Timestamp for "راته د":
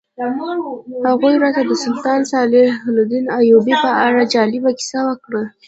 1.43-1.71